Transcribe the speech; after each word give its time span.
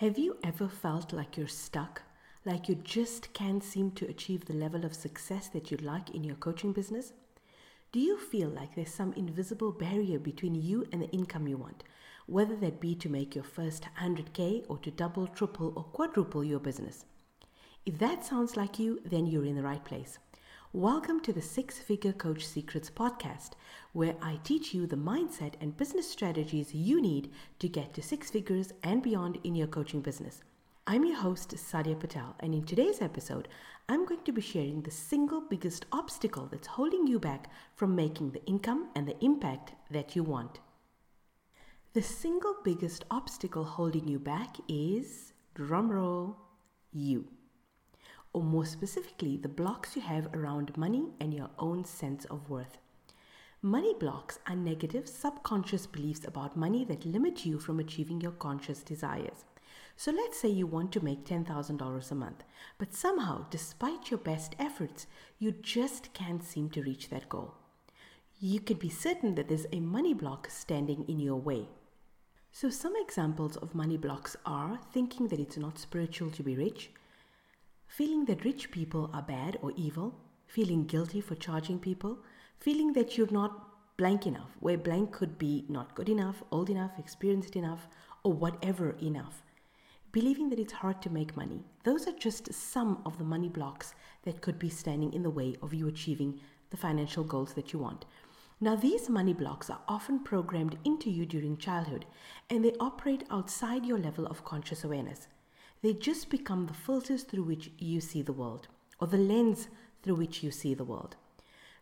Have 0.00 0.16
you 0.16 0.36
ever 0.44 0.68
felt 0.68 1.12
like 1.12 1.36
you're 1.36 1.48
stuck? 1.48 2.02
Like 2.44 2.68
you 2.68 2.76
just 2.76 3.32
can't 3.32 3.64
seem 3.64 3.90
to 3.96 4.06
achieve 4.06 4.44
the 4.44 4.52
level 4.52 4.84
of 4.84 4.94
success 4.94 5.48
that 5.48 5.72
you'd 5.72 5.82
like 5.82 6.10
in 6.10 6.22
your 6.22 6.36
coaching 6.36 6.72
business? 6.72 7.12
Do 7.90 7.98
you 7.98 8.16
feel 8.16 8.48
like 8.48 8.76
there's 8.76 8.94
some 8.94 9.12
invisible 9.14 9.72
barrier 9.72 10.20
between 10.20 10.54
you 10.54 10.86
and 10.92 11.02
the 11.02 11.10
income 11.10 11.48
you 11.48 11.56
want, 11.56 11.82
whether 12.26 12.54
that 12.58 12.78
be 12.78 12.94
to 12.94 13.08
make 13.08 13.34
your 13.34 13.42
first 13.42 13.88
100K 14.00 14.66
or 14.68 14.78
to 14.78 14.92
double, 14.92 15.26
triple, 15.26 15.72
or 15.74 15.82
quadruple 15.82 16.44
your 16.44 16.60
business? 16.60 17.04
If 17.84 17.98
that 17.98 18.24
sounds 18.24 18.56
like 18.56 18.78
you, 18.78 19.00
then 19.04 19.26
you're 19.26 19.46
in 19.46 19.56
the 19.56 19.64
right 19.64 19.84
place. 19.84 20.20
Welcome 20.74 21.20
to 21.20 21.32
the 21.32 21.40
Six 21.40 21.78
Figure 21.78 22.12
Coach 22.12 22.46
Secrets 22.46 22.90
podcast, 22.90 23.52
where 23.94 24.14
I 24.20 24.38
teach 24.44 24.74
you 24.74 24.86
the 24.86 24.96
mindset 24.96 25.54
and 25.62 25.74
business 25.74 26.10
strategies 26.10 26.74
you 26.74 27.00
need 27.00 27.32
to 27.60 27.70
get 27.70 27.94
to 27.94 28.02
six 28.02 28.28
figures 28.28 28.74
and 28.82 29.02
beyond 29.02 29.38
in 29.44 29.54
your 29.54 29.66
coaching 29.66 30.02
business. 30.02 30.42
I'm 30.86 31.06
your 31.06 31.16
host, 31.16 31.56
Sadia 31.56 31.98
Patel, 31.98 32.36
and 32.40 32.52
in 32.52 32.64
today's 32.64 33.00
episode, 33.00 33.48
I'm 33.88 34.04
going 34.04 34.22
to 34.24 34.32
be 34.32 34.42
sharing 34.42 34.82
the 34.82 34.90
single 34.90 35.40
biggest 35.40 35.86
obstacle 35.90 36.48
that's 36.52 36.68
holding 36.68 37.06
you 37.06 37.18
back 37.18 37.50
from 37.74 37.96
making 37.96 38.32
the 38.32 38.44
income 38.44 38.90
and 38.94 39.08
the 39.08 39.18
impact 39.24 39.72
that 39.90 40.14
you 40.14 40.22
want. 40.22 40.60
The 41.94 42.02
single 42.02 42.56
biggest 42.62 43.06
obstacle 43.10 43.64
holding 43.64 44.06
you 44.06 44.18
back 44.18 44.56
is, 44.68 45.32
drumroll, 45.56 46.34
you 46.92 47.26
or 48.38 48.44
more 48.44 48.64
specifically, 48.64 49.36
the 49.36 49.48
blocks 49.48 49.96
you 49.96 50.02
have 50.02 50.32
around 50.32 50.76
money 50.76 51.08
and 51.20 51.34
your 51.34 51.50
own 51.58 51.84
sense 51.84 52.24
of 52.26 52.48
worth. 52.48 52.78
Money 53.62 53.94
blocks 53.98 54.38
are 54.46 54.54
negative, 54.54 55.08
subconscious 55.08 55.88
beliefs 55.88 56.24
about 56.24 56.56
money 56.56 56.84
that 56.84 57.04
limit 57.04 57.44
you 57.44 57.58
from 57.58 57.80
achieving 57.80 58.20
your 58.20 58.30
conscious 58.30 58.84
desires. 58.84 59.44
So 59.96 60.12
let's 60.12 60.38
say 60.38 60.48
you 60.50 60.68
want 60.68 60.92
to 60.92 61.04
make 61.04 61.24
$10,000 61.24 62.10
a 62.12 62.14
month, 62.14 62.44
but 62.78 62.94
somehow, 62.94 63.46
despite 63.50 64.12
your 64.12 64.18
best 64.18 64.54
efforts, 64.60 65.08
you 65.40 65.50
just 65.50 66.12
can't 66.14 66.44
seem 66.44 66.70
to 66.70 66.82
reach 66.82 67.08
that 67.08 67.28
goal. 67.28 67.54
You 68.38 68.60
can 68.60 68.76
be 68.76 68.88
certain 68.88 69.34
that 69.34 69.48
there's 69.48 69.66
a 69.72 69.80
money 69.80 70.14
block 70.14 70.48
standing 70.48 71.04
in 71.08 71.18
your 71.18 71.40
way. 71.40 71.66
So, 72.52 72.70
some 72.70 72.94
examples 72.94 73.56
of 73.56 73.74
money 73.74 73.96
blocks 73.96 74.36
are 74.46 74.78
thinking 74.92 75.26
that 75.28 75.40
it's 75.40 75.58
not 75.58 75.80
spiritual 75.80 76.30
to 76.30 76.44
be 76.44 76.54
rich, 76.54 76.90
feeling 77.88 78.26
that 78.26 78.44
rich 78.44 78.70
people 78.70 79.10
are 79.12 79.22
bad 79.22 79.58
or 79.62 79.72
evil, 79.76 80.14
feeling 80.46 80.84
guilty 80.84 81.20
for 81.20 81.34
charging 81.34 81.78
people, 81.78 82.18
feeling 82.58 82.92
that 82.92 83.16
you're 83.16 83.30
not 83.30 83.96
blank 83.96 84.26
enough, 84.26 84.50
where 84.60 84.78
blank 84.78 85.10
could 85.10 85.38
be 85.38 85.64
not 85.68 85.94
good 85.94 86.08
enough, 86.08 86.42
old 86.52 86.70
enough, 86.70 86.92
experienced 86.98 87.56
enough, 87.56 87.88
or 88.22 88.32
whatever 88.32 88.96
enough. 89.02 89.42
Believing 90.12 90.48
that 90.50 90.58
it's 90.58 90.72
hard 90.72 91.02
to 91.02 91.10
make 91.10 91.36
money. 91.36 91.64
Those 91.84 92.06
are 92.06 92.12
just 92.12 92.52
some 92.52 93.02
of 93.04 93.18
the 93.18 93.24
money 93.24 93.48
blocks 93.48 93.94
that 94.22 94.40
could 94.40 94.58
be 94.58 94.70
standing 94.70 95.12
in 95.12 95.22
the 95.22 95.30
way 95.30 95.56
of 95.62 95.74
you 95.74 95.88
achieving 95.88 96.40
the 96.70 96.76
financial 96.76 97.24
goals 97.24 97.54
that 97.54 97.72
you 97.72 97.78
want. 97.78 98.04
Now, 98.60 98.74
these 98.74 99.08
money 99.08 99.34
blocks 99.34 99.70
are 99.70 99.80
often 99.86 100.24
programmed 100.24 100.78
into 100.84 101.10
you 101.10 101.26
during 101.26 101.56
childhood 101.56 102.06
and 102.50 102.64
they 102.64 102.72
operate 102.80 103.24
outside 103.30 103.84
your 103.84 103.98
level 103.98 104.26
of 104.26 104.44
conscious 104.44 104.84
awareness. 104.84 105.28
They 105.80 105.94
just 105.94 106.28
become 106.28 106.66
the 106.66 106.74
filters 106.74 107.22
through 107.22 107.44
which 107.44 107.70
you 107.78 108.00
see 108.00 108.22
the 108.22 108.32
world, 108.32 108.66
or 109.00 109.06
the 109.06 109.16
lens 109.16 109.68
through 110.02 110.16
which 110.16 110.42
you 110.42 110.50
see 110.50 110.74
the 110.74 110.84
world. 110.84 111.14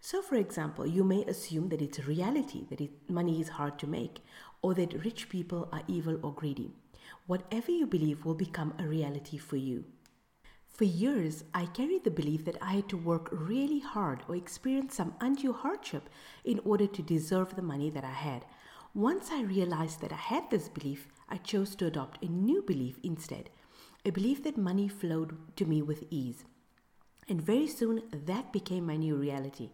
So, 0.00 0.20
for 0.20 0.34
example, 0.34 0.84
you 0.84 1.04
may 1.04 1.24
assume 1.24 1.68
that 1.68 1.80
it's 1.80 2.00
a 2.00 2.02
reality 2.02 2.66
that 2.70 2.80
it, 2.80 2.90
money 3.08 3.40
is 3.40 3.50
hard 3.50 3.78
to 3.78 3.86
make, 3.86 4.18
or 4.62 4.74
that 4.74 5.04
rich 5.04 5.28
people 5.28 5.68
are 5.72 5.82
evil 5.86 6.18
or 6.22 6.34
greedy. 6.34 6.72
Whatever 7.26 7.70
you 7.70 7.86
believe 7.86 8.24
will 8.24 8.34
become 8.34 8.74
a 8.78 8.82
reality 8.82 9.38
for 9.38 9.56
you. 9.56 9.84
For 10.66 10.84
years, 10.84 11.44
I 11.54 11.66
carried 11.66 12.02
the 12.02 12.10
belief 12.10 12.44
that 12.46 12.58
I 12.60 12.72
had 12.72 12.88
to 12.88 12.96
work 12.96 13.28
really 13.30 13.78
hard 13.78 14.24
or 14.28 14.34
experience 14.34 14.96
some 14.96 15.14
undue 15.20 15.52
hardship 15.52 16.08
in 16.44 16.58
order 16.64 16.88
to 16.88 17.02
deserve 17.02 17.54
the 17.54 17.62
money 17.62 17.90
that 17.90 18.04
I 18.04 18.12
had. 18.12 18.44
Once 18.92 19.30
I 19.30 19.42
realized 19.42 20.00
that 20.00 20.12
I 20.12 20.16
had 20.16 20.50
this 20.50 20.68
belief, 20.68 21.06
I 21.28 21.36
chose 21.36 21.76
to 21.76 21.86
adopt 21.86 22.24
a 22.24 22.28
new 22.28 22.60
belief 22.60 22.98
instead 23.04 23.50
I 24.06 24.10
believed 24.10 24.44
that 24.44 24.58
money 24.58 24.86
flowed 24.86 25.34
to 25.56 25.64
me 25.64 25.80
with 25.80 26.04
ease. 26.10 26.44
And 27.26 27.40
very 27.40 27.66
soon 27.66 28.02
that 28.12 28.52
became 28.52 28.86
my 28.86 28.96
new 28.96 29.16
reality. 29.16 29.70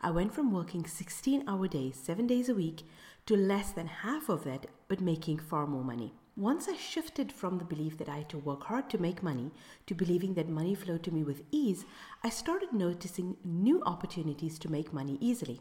I 0.00 0.10
went 0.10 0.32
from 0.32 0.52
working 0.52 0.86
16 0.86 1.46
hour 1.46 1.68
days, 1.68 2.00
seven 2.02 2.26
days 2.26 2.48
a 2.48 2.54
week, 2.54 2.84
to 3.26 3.36
less 3.36 3.72
than 3.72 3.86
half 3.86 4.30
of 4.30 4.44
that, 4.44 4.68
but 4.88 5.02
making 5.02 5.38
far 5.38 5.66
more 5.66 5.84
money. 5.84 6.14
Once 6.34 6.66
I 6.66 6.76
shifted 6.76 7.30
from 7.30 7.58
the 7.58 7.64
belief 7.64 7.98
that 7.98 8.08
I 8.08 8.16
had 8.18 8.30
to 8.30 8.38
work 8.38 8.64
hard 8.64 8.88
to 8.88 8.98
make 8.98 9.22
money 9.22 9.50
to 9.86 9.94
believing 9.94 10.32
that 10.34 10.48
money 10.48 10.74
flowed 10.74 11.02
to 11.04 11.12
me 11.12 11.22
with 11.22 11.42
ease, 11.50 11.84
I 12.22 12.30
started 12.30 12.72
noticing 12.72 13.36
new 13.44 13.82
opportunities 13.84 14.58
to 14.60 14.72
make 14.72 14.94
money 14.94 15.18
easily. 15.20 15.60